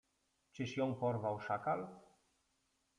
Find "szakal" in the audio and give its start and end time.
1.39-1.87